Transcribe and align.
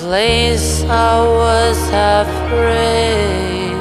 place 0.00 0.84
I 0.84 1.22
was 1.22 1.78
afraid, 1.88 3.74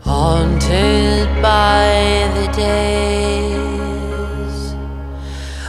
haunted 0.00 1.28
by 1.40 2.28
the 2.34 2.46
days 2.64 3.54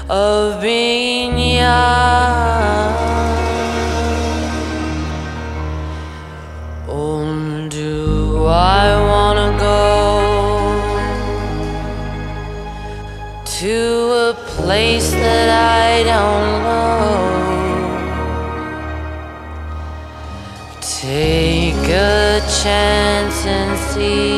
of 0.10 0.62
being. 0.62 0.91
chance 22.64 23.44
and 23.48 23.80
see. 23.80 24.31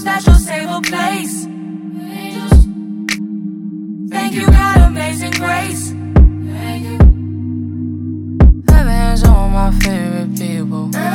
it's 0.00 0.06
not 0.06 0.26
your 0.26 0.36
stable 0.36 0.80
place. 0.80 1.44
Thank 4.10 4.34
you, 4.34 4.46
God, 4.46 4.80
amazing 4.88 5.32
grace. 5.32 5.90
Thank 5.90 6.84
you. 6.86 6.98
Having 8.70 9.28
on 9.28 9.52
my 9.52 9.70
favorite 9.80 10.38
people. 10.38 10.88
Mm. 10.88 11.09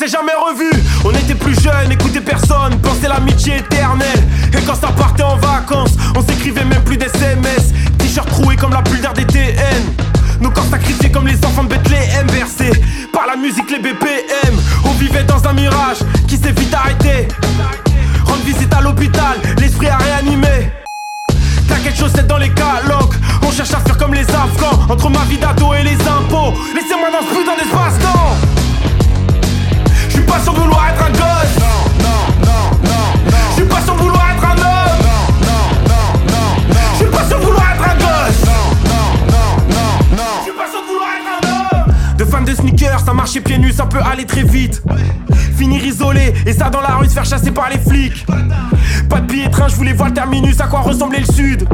S'est 0.00 0.08
jamais 0.08 0.32
revus. 0.32 0.82
On 1.04 1.10
était 1.10 1.34
plus 1.34 1.54
jeunes, 1.60 1.92
écoutait 1.92 2.22
personne, 2.22 2.80
pensait 2.80 3.08
l'amitié 3.08 3.58
éternelle. 3.58 4.22
Et 4.56 4.62
quand 4.62 4.74
ça 4.74 4.88
partait 4.88 5.22
en 5.22 5.36
vacances, 5.36 5.89
chasser 47.30 47.52
par 47.52 47.70
les 47.70 47.78
flics. 47.78 48.26
Pas 49.08 49.20
de 49.20 49.26
billet 49.26 49.48
train, 49.50 49.68
je 49.68 49.76
voulais 49.76 49.92
voir 49.92 50.08
le 50.08 50.14
terminus, 50.14 50.60
à 50.60 50.66
quoi 50.66 50.80
ressemblait 50.80 51.20
le 51.20 51.32
sud. 51.32 51.64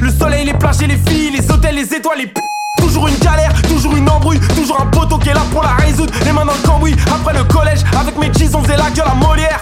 Le 0.00 0.10
soleil, 0.12 0.44
les 0.44 0.54
plages 0.54 0.82
et 0.82 0.86
les 0.86 0.98
filles, 1.08 1.32
les 1.32 1.50
hôtels, 1.50 1.74
les 1.74 1.92
étoiles, 1.92 2.18
les 2.18 2.26
p... 2.28 2.40
Toujours 2.78 3.08
une 3.08 3.18
galère, 3.18 3.50
toujours 3.62 3.96
une 3.96 4.08
embrouille, 4.08 4.38
toujours 4.54 4.80
un 4.80 4.86
poteau 4.86 5.18
qui 5.18 5.30
est 5.30 5.34
là 5.34 5.42
pour 5.50 5.64
la 5.64 5.70
résoudre. 5.70 6.12
Les 6.24 6.30
mains 6.30 6.44
dans 6.44 6.52
le 6.52 6.64
cambouis, 6.64 6.94
après 7.12 7.34
le 7.34 7.42
collège, 7.42 7.80
avec 7.98 8.16
mes 8.18 8.32
jeans 8.32 8.54
on 8.54 8.62
faisait 8.62 8.76
la 8.76 8.90
gueule 8.90 9.08
à 9.10 9.14
Molière. 9.14 9.60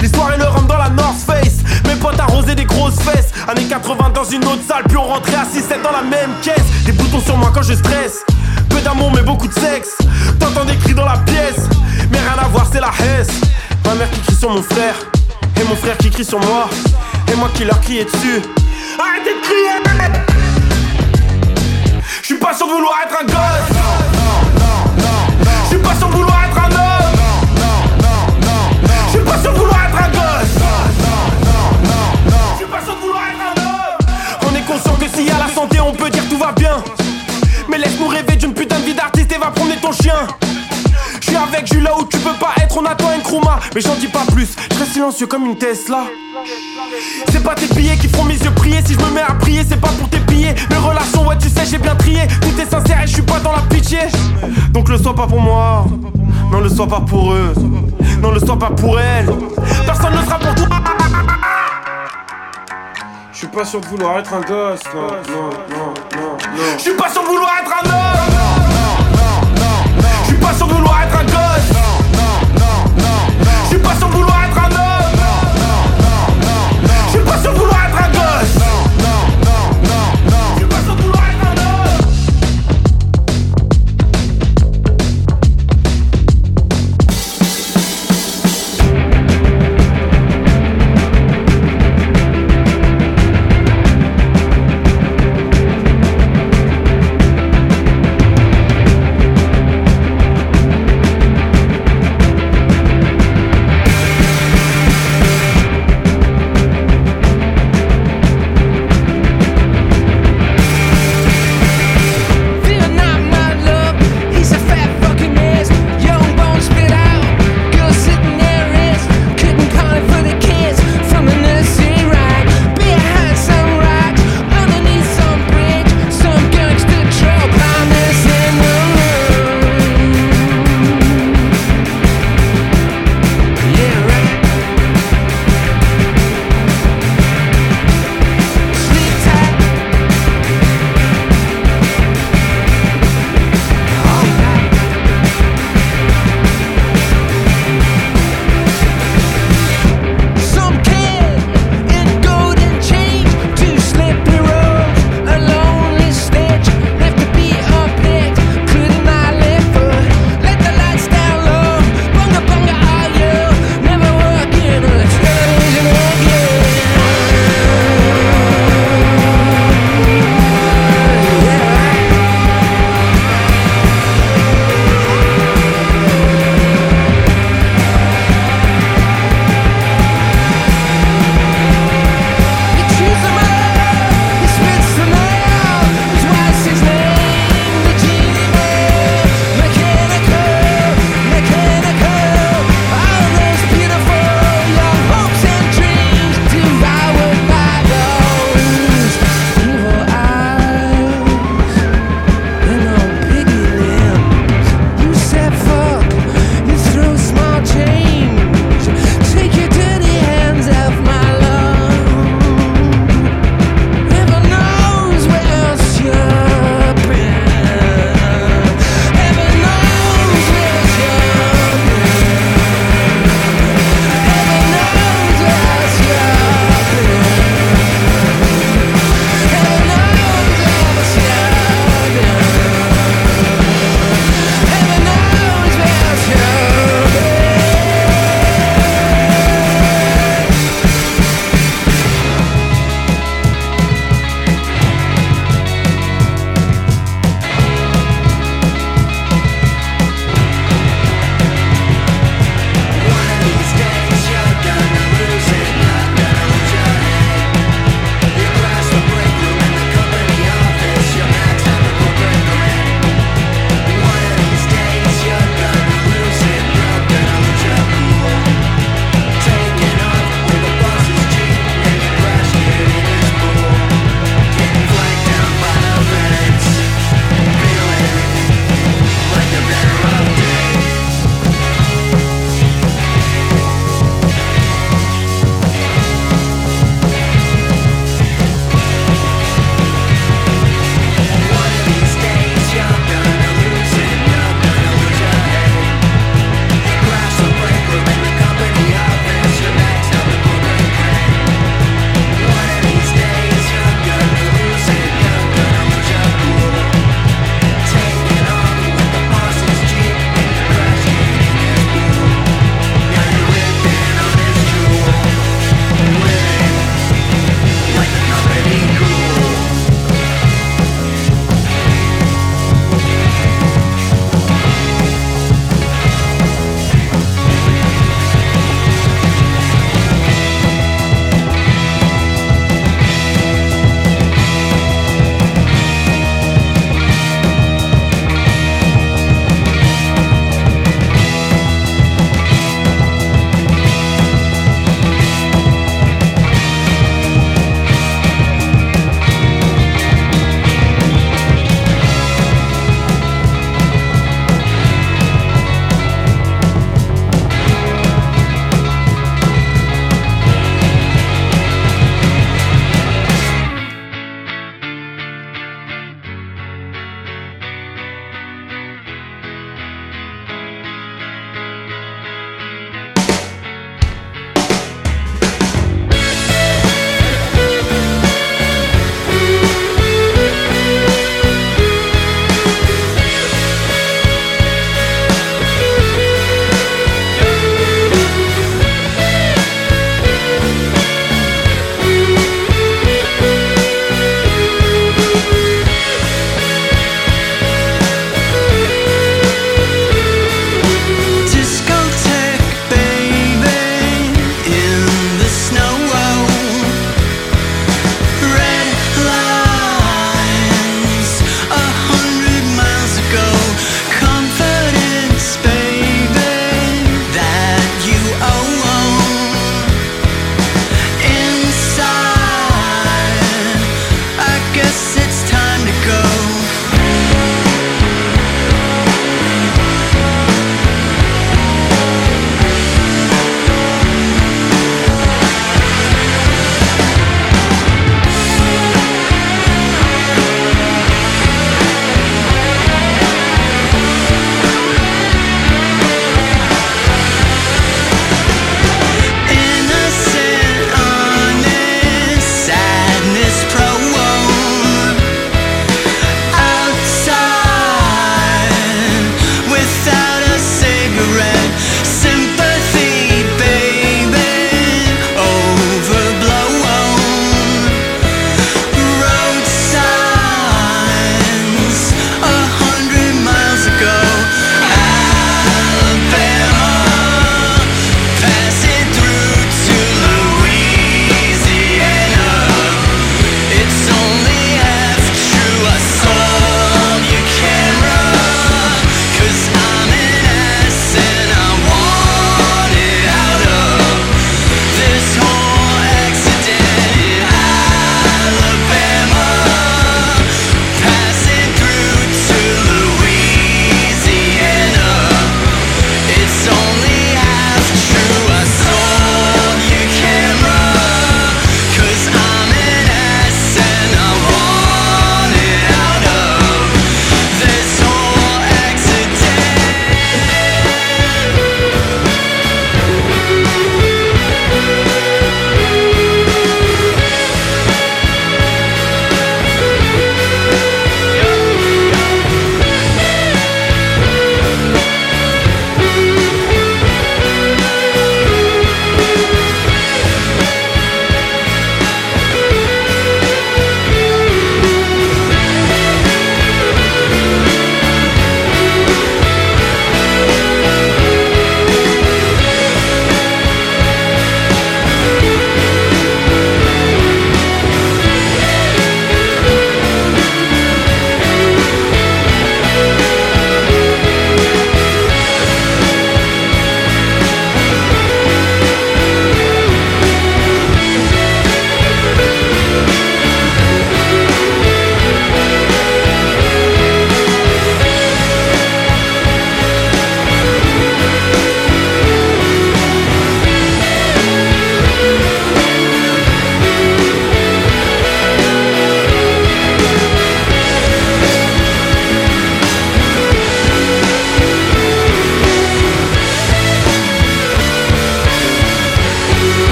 Les 0.00 0.08
soirées 0.08 0.38
le 0.38 0.46
rhum 0.46 0.66
dans 0.66 0.76
la 0.76 0.88
North 0.88 1.18
Face. 1.24 1.58
Mes 1.86 1.94
potes 1.94 2.18
arrosaient 2.18 2.56
des 2.56 2.64
grosses 2.64 2.98
fesses. 3.00 3.32
Années 3.46 3.68
80 3.68 4.10
dans 4.12 4.24
une 4.24 4.44
autre 4.44 4.62
salle 4.66 4.84
Puis 4.88 4.96
on 4.96 5.04
rentrait 5.04 5.36
à 5.36 5.44
6-7 5.44 5.82
dans 5.84 5.92
la 5.92 6.02
même 6.02 6.30
caisse. 6.42 6.66
Des 6.84 6.92
boutons 6.92 7.20
sur 7.20 7.36
moi 7.36 7.52
quand 7.54 7.62
je 7.62 7.74
stresse. 7.74 8.24
Peu 8.68 8.80
d'amour 8.80 9.12
mais 9.14 9.22
beaucoup 9.22 9.46
de 9.46 9.54
sexe. 9.54 9.98
T'entends 10.40 10.64
des 10.64 10.76
cris 10.76 10.94
dans 10.94 11.06
la 11.06 11.18
pièce. 11.18 11.68
Mais 12.10 12.18
rien 12.18 12.42
à 12.42 12.48
voir 12.48 12.66
c'est 12.72 12.80
la 12.80 12.90
hesse 12.90 13.40
Ma 13.88 13.94
mère 13.94 14.10
qui 14.10 14.20
crie 14.20 14.34
sur 14.36 14.50
mon 14.50 14.62
frère 14.62 14.96
Et 15.58 15.64
mon 15.64 15.74
frère 15.74 15.96
qui 15.96 16.10
crie 16.10 16.22
sur 16.22 16.38
moi 16.40 16.68
Et 17.32 17.34
moi 17.36 17.48
qui 17.54 17.64
leur 17.64 17.80
criais 17.80 18.04
dessus. 18.04 18.42
Arrêtez 18.98 19.32
de 19.32 19.40
crier. 19.40 19.80
Je 22.20 22.26
suis 22.26 22.36
pas 22.36 22.52
de 22.52 22.58
vouloir 22.58 22.98
être 23.06 23.16
un 23.18 23.24
gosse. 23.24 23.78
Je 25.62 25.68
suis 25.68 25.78
pas 25.78 25.94
de 25.94 26.04
vouloir 26.04 26.38
être 26.44 26.58
un 26.58 26.70
homme. 26.70 27.16
Je 29.06 29.10
suis 29.10 29.20
pas 29.20 29.38
de 29.38 29.48
vouloir 29.56 29.80
être 29.88 29.96
un 29.96 30.10
gosse. 30.10 30.58
Je 32.52 32.56
suis 32.56 32.66
pas 32.66 32.80
de 32.82 33.00
vouloir 33.00 33.22
être 33.22 33.40
un 33.40 33.62
homme. 33.62 34.50
On 34.50 34.54
est 34.54 34.66
conscient 34.66 34.96
que 34.96 35.08
s'il 35.08 35.28
y 35.28 35.30
a 35.30 35.38
la 35.38 35.48
santé 35.54 35.80
on 35.80 35.94
peut 35.94 36.10
dire 36.10 36.28
tout 36.28 36.36
va 36.36 36.52
bien. 36.52 36.76
Mais 37.70 37.78
laisse-nous 37.78 38.08
rêver 38.08 38.36
d'une 38.36 38.52
putain 38.52 38.80
de 38.80 38.84
vie 38.84 38.94
d'artiste 38.94 39.32
et 39.32 39.38
va 39.38 39.46
promener 39.46 39.76
ton 39.76 39.92
chien 39.92 40.26
avec 41.42 41.66
Jules 41.66 41.82
là 41.82 41.96
où 41.98 42.04
tu 42.04 42.18
peux 42.18 42.34
pas 42.34 42.52
être, 42.60 42.76
on 42.76 42.84
attend 42.84 43.08
un 43.08 43.20
Kruma 43.20 43.58
Mais 43.74 43.80
j'en 43.80 43.94
dis 43.94 44.08
pas 44.08 44.24
plus, 44.32 44.56
je 44.72 44.78
reste 44.78 44.92
silencieux 44.92 45.26
comme 45.26 45.46
une 45.46 45.56
Tesla. 45.56 46.04
C'est 47.30 47.42
pas 47.42 47.54
tes 47.54 47.66
billets 47.74 47.96
qui 47.96 48.08
font 48.08 48.24
mes 48.24 48.36
yeux 48.36 48.50
prier. 48.50 48.78
Si 48.84 48.94
je 48.94 48.98
me 48.98 49.10
mets 49.10 49.22
à 49.22 49.32
prier 49.34 49.62
c'est 49.68 49.80
pas 49.80 49.88
pour 49.88 50.08
tes 50.08 50.20
billets 50.20 50.54
Mes 50.70 50.76
relations 50.76 51.26
ouais 51.26 51.36
tu 51.38 51.48
sais 51.48 51.66
j'ai 51.68 51.78
bien 51.78 51.94
trié. 51.94 52.22
Tout 52.40 52.60
est 52.60 52.70
sincère 52.70 53.02
et 53.02 53.06
je 53.06 53.14
suis 53.14 53.22
pas 53.22 53.38
dans 53.40 53.52
la 53.52 53.62
pitié. 53.62 54.00
Donc 54.70 54.88
le 54.88 54.98
sois 54.98 55.14
pas 55.14 55.26
pour 55.26 55.40
moi. 55.40 55.86
Non 56.50 56.60
le 56.60 56.68
sois 56.68 56.86
pas 56.86 57.00
pour 57.00 57.32
eux. 57.32 57.52
Non 58.20 58.30
le 58.30 58.40
sois 58.40 58.58
pas 58.58 58.70
pour 58.70 58.98
elle 58.98 59.26
Personne 59.86 60.14
ne 60.14 60.24
sera 60.24 60.38
pour 60.38 60.54
toi. 60.54 60.68
Je 63.32 63.38
suis 63.38 63.46
pas 63.46 63.64
sûr 63.64 63.80
de 63.80 63.86
vouloir 63.86 64.18
être 64.18 64.34
un 64.34 64.40
gosse 64.40 64.80
Non, 64.92 65.02
non, 65.02 65.50
non, 65.70 65.94
non, 66.16 66.32
non. 66.56 66.76
Je 66.76 66.82
suis 66.82 66.94
pas 66.94 67.08
sûr 67.08 67.22
de 67.22 67.28
vouloir 67.28 67.52
être 67.62 67.72
un 67.84 67.88
homme 67.88 68.57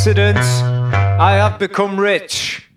accident, 0.00 0.38
I 1.20 1.32
have 1.32 1.58
become 1.58 2.00
rich. 2.00 2.70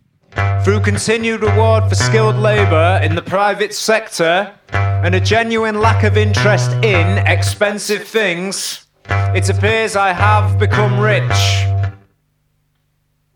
Through 0.66 0.82
continued 0.82 1.42
reward 1.42 1.88
for 1.88 1.96
skilled 1.96 2.36
labour 2.36 3.00
in 3.02 3.16
the 3.16 3.22
private 3.22 3.74
sector 3.74 4.54
and 4.74 5.16
a 5.16 5.22
genuine 5.22 5.80
lack 5.80 6.04
of 6.04 6.18
interest 6.18 6.74
in 6.84 7.26
expensive 7.26 8.04
things, 8.04 8.88
it 9.08 9.50
appears 9.50 9.96
I 9.96 10.12
have 10.12 10.60
become 10.60 11.00
rich. 11.00 11.40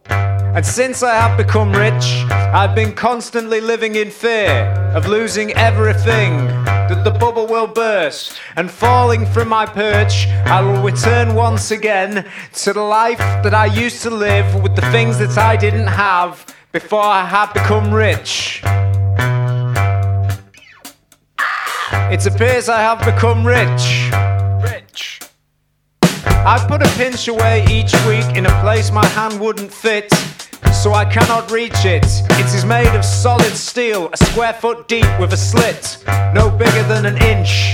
And 0.09 0.65
since 0.65 1.01
I 1.01 1.15
have 1.15 1.37
become 1.37 1.71
rich, 1.71 2.25
I've 2.29 2.75
been 2.75 2.93
constantly 2.93 3.61
living 3.61 3.95
in 3.95 4.11
fear 4.11 4.65
of 4.93 5.07
losing 5.07 5.53
everything, 5.53 6.49
that 6.89 7.03
the 7.03 7.11
bubble 7.11 7.47
will 7.47 7.67
burst, 7.67 8.39
and 8.55 8.71
falling 8.71 9.25
from 9.25 9.49
my 9.49 9.65
perch, 9.65 10.27
I 10.45 10.61
will 10.61 10.81
return 10.81 11.35
once 11.35 11.71
again 11.71 12.25
to 12.53 12.73
the 12.73 12.81
life 12.81 13.17
that 13.17 13.53
I 13.53 13.65
used 13.65 14.01
to 14.03 14.09
live 14.09 14.61
with 14.61 14.75
the 14.75 14.89
things 14.91 15.19
that 15.19 15.37
I 15.37 15.55
didn't 15.55 15.87
have 15.87 16.55
before 16.71 17.03
I 17.03 17.25
had 17.25 17.53
become 17.53 17.93
rich. 17.93 18.61
It 22.09 22.25
appears 22.25 22.69
I 22.69 22.79
have 22.79 22.99
become 22.99 23.45
rich. 23.45 24.11
Rich. 24.63 25.19
I 26.01 26.65
put 26.67 26.81
a 26.81 26.89
pinch 26.95 27.27
away 27.27 27.65
each 27.69 27.93
week 28.05 28.37
in 28.37 28.45
a 28.45 28.61
place 28.61 28.91
my 28.91 29.05
hand 29.07 29.39
wouldn't 29.39 29.73
fit, 29.73 30.09
so 30.87 30.93
I 30.93 31.03
cannot 31.03 31.51
reach 31.51 31.83
it. 31.83 32.05
It 32.39 32.55
is 32.55 32.63
made 32.63 32.95
of 32.95 33.03
solid 33.03 33.53
steel, 33.57 34.09
a 34.13 34.15
square 34.15 34.53
foot 34.53 34.87
deep 34.87 35.09
with 35.19 35.33
a 35.33 35.37
slit, 35.37 36.01
no 36.33 36.49
bigger 36.49 36.83
than 36.83 37.05
an 37.05 37.17
inch. 37.23 37.73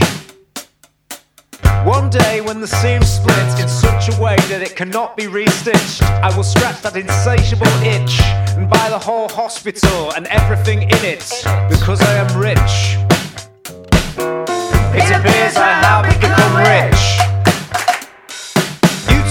One 1.85 2.09
day, 2.09 2.41
when 2.41 2.59
the 2.59 2.65
seam 2.65 3.03
splits 3.03 3.61
in 3.61 3.69
such 3.69 4.09
a 4.09 4.19
way 4.19 4.35
that 4.49 4.63
it 4.63 4.75
cannot 4.75 5.15
be 5.15 5.25
restitched, 5.25 6.01
I 6.01 6.35
will 6.35 6.43
scratch 6.43 6.81
that 6.81 6.95
insatiable 6.97 7.75
itch 7.83 8.19
and 8.57 8.67
buy 8.67 8.89
the 8.89 8.97
whole 8.97 9.29
hospital 9.29 10.11
and 10.15 10.25
everything 10.27 10.81
in 10.81 11.01
it 11.05 11.23
because 11.69 12.01
I 12.01 12.13
am 12.15 12.29
rich. 12.35 12.97
It 14.97 15.09
appears 15.17 15.55
I 15.55 15.73
have 15.85 16.03
become 16.19 16.53
rich. 16.57 16.92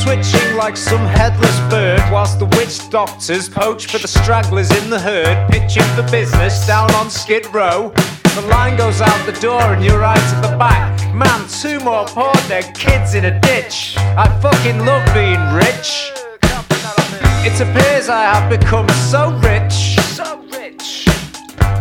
Twitching 0.03 0.57
like 0.57 0.77
some 0.77 1.07
headless 1.07 1.61
bird, 1.71 2.01
whilst 2.11 2.41
the 2.41 2.47
witch 2.57 2.91
doctors 2.91 3.49
poach 3.49 3.87
for 3.87 3.99
the 3.99 4.09
stragglers 4.09 4.69
in 4.83 4.91
the 4.91 4.99
herd, 4.99 5.49
pitching 5.49 5.85
for 5.95 6.03
business 6.11 6.67
down 6.67 6.93
on 6.97 7.09
Skid 7.09 7.47
Row. 7.55 7.93
The 8.35 8.45
line 8.51 8.77
goes 8.77 9.01
out 9.01 9.27
the 9.27 9.39
door 9.41 9.61
and 9.61 9.85
you're 9.85 10.01
right 10.01 10.19
at 10.19 10.41
the 10.41 10.57
back. 10.59 11.15
Man, 11.15 11.47
two 11.49 11.79
more 11.81 12.05
poor 12.07 12.33
dead 12.49 12.75
kids 12.75 13.15
in 13.15 13.27
a 13.27 13.41
ditch. 13.41 13.95
I 13.97 14.27
fucking 14.43 14.85
love 14.85 15.07
being 15.15 15.41
rich. 15.55 16.11
It 17.47 17.61
appears 17.61 18.09
I 18.09 18.25
have 18.25 18.51
become 18.51 18.89
so 18.89 19.31
rich. 19.39 20.01
So 20.17 20.43
rich. 20.59 21.07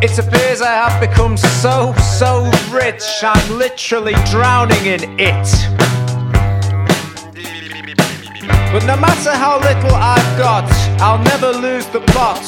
It 0.03 0.17
appears 0.19 0.61
I 0.61 0.73
have 0.73 1.01
become 1.01 1.37
so, 1.37 1.93
so 2.19 2.51
rich. 2.71 3.03
I'm 3.23 3.57
literally 3.57 4.15
drowning 4.29 4.85
in 4.85 5.19
it. 5.19 6.10
But 8.71 8.85
no 8.85 8.95
matter 8.95 9.31
how 9.31 9.59
little 9.59 9.93
I've 9.93 10.37
got, 10.37 10.71
I'll 11.01 11.21
never 11.21 11.51
lose 11.51 11.85
the 11.87 11.99
plot. 11.99 12.39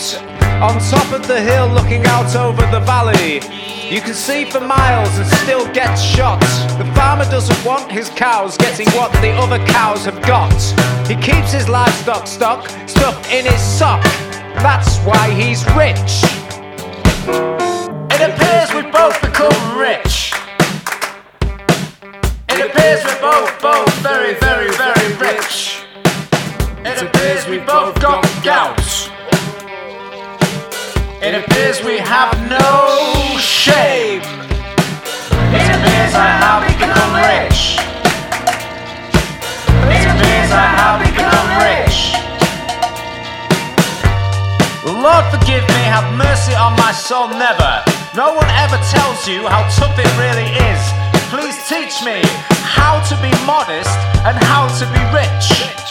On 0.64 0.80
top 0.80 1.12
of 1.12 1.28
the 1.28 1.42
hill, 1.42 1.68
looking 1.68 2.06
out 2.06 2.34
over 2.38 2.62
the 2.72 2.80
valley, 2.80 3.42
you 3.94 4.00
can 4.00 4.14
see 4.14 4.46
for 4.46 4.62
miles 4.62 5.18
and 5.18 5.28
still 5.44 5.66
get 5.74 5.96
shot. 5.96 6.40
The 6.80 6.90
farmer 6.96 7.26
doesn't 7.26 7.66
want 7.66 7.92
his 7.92 8.08
cows 8.10 8.56
getting 8.56 8.88
what 8.92 9.12
the 9.20 9.32
other 9.32 9.60
cows 9.66 10.06
have 10.06 10.22
got. 10.22 10.56
He 11.10 11.16
keeps 11.16 11.52
his 11.52 11.68
livestock 11.68 12.26
stock 12.26 12.70
stuffed 12.88 13.30
in 13.30 13.44
his 13.46 13.62
sock. 13.62 14.02
That's 14.64 15.00
why 15.00 15.30
he's 15.30 15.66
rich. 15.76 16.24
It 18.16 18.22
appears 18.32 18.74
we've 18.74 18.94
both 18.94 19.20
become 19.20 19.78
rich. 19.78 20.32
It 22.48 22.72
appears 22.72 23.04
we're 23.04 23.20
both, 23.20 23.62
both 23.62 23.94
very, 23.96 24.36
very, 24.36 24.72
very 24.72 25.16
rich. 25.16 25.83
It 26.86 27.02
appears 27.02 27.48
we 27.48 27.60
both 27.60 27.96
got 28.02 28.22
gout. 28.44 28.78
It 31.24 31.34
appears 31.34 31.82
we 31.82 31.98
have 31.98 32.36
no 32.52 33.40
shame. 33.40 34.20
It 35.56 35.68
appears 35.72 36.12
I 36.12 36.28
have 36.44 36.68
become 36.68 37.12
rich. 37.24 37.80
It 39.96 40.06
appears 40.12 40.52
I 40.52 40.68
have 40.76 41.00
become 41.08 41.48
rich. 41.64 42.20
Lord 44.84 45.24
forgive 45.32 45.64
me, 45.64 45.82
have 45.88 46.12
mercy 46.20 46.54
on 46.54 46.76
my 46.76 46.92
soul, 46.92 47.30
never. 47.30 47.82
No 48.14 48.36
one 48.36 48.52
ever 48.60 48.78
tells 48.92 49.26
you 49.26 49.48
how 49.48 49.64
tough 49.80 49.98
it 49.98 50.12
really 50.20 50.52
is. 50.68 50.82
Please 51.32 51.56
teach 51.70 52.04
me 52.04 52.20
how 52.76 53.00
to 53.08 53.16
be 53.24 53.32
modest 53.48 53.96
and 54.28 54.36
how 54.52 54.68
to 54.68 54.86
be 54.92 55.00
rich. 55.16 55.83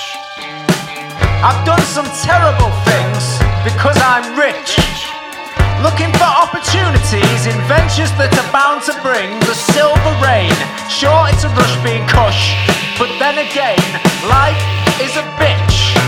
I've 1.43 1.67
done 1.67 1.83
some 1.91 2.07
terrible 2.23 2.71
things 2.87 3.43
because 3.67 3.99
I'm 3.99 4.39
rich. 4.39 4.79
Looking 5.83 6.15
for 6.15 6.31
opportunities 6.31 7.51
in 7.51 7.59
ventures 7.67 8.15
that 8.15 8.31
are 8.31 8.51
bound 8.55 8.87
to 8.87 8.95
bring 9.03 9.35
the 9.51 9.59
silver 9.75 10.15
rain. 10.23 10.55
Sure, 10.87 11.27
it's 11.27 11.43
a 11.43 11.51
rush 11.59 11.75
being 11.83 12.07
cush, 12.07 12.55
but 12.95 13.11
then 13.19 13.43
again, 13.43 13.83
life 14.31 14.55
is 15.03 15.19
a 15.19 15.27
bitch. 15.35 15.99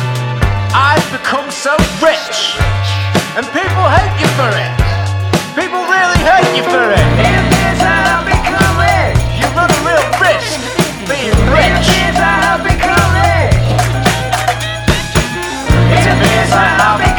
I've 0.70 1.03
become 1.11 1.51
so 1.51 1.74
rich, 1.99 2.55
and 3.35 3.43
people 3.51 3.85
hate 3.91 4.14
you 4.22 4.30
for 4.39 4.51
it. 4.55 4.70
People 5.59 5.82
really 5.82 6.22
hate 6.22 6.55
you 6.55 6.62
for 6.62 6.95
it. 6.95 7.07
It 7.18 7.35
appears 7.43 7.82
I 7.82 7.99
have 8.07 8.22
become 8.22 8.74
rich. 8.78 9.18
You 9.43 9.51
run 9.59 9.66
a 9.66 9.80
real 9.82 10.07
risk 10.22 10.62
being 11.11 11.35
rich. 11.51 11.93
It 16.57 16.61
appears 16.61 17.13